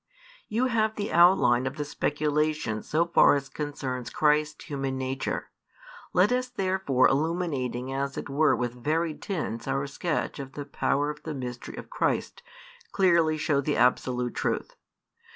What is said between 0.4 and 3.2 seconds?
You have the outline of the speculation so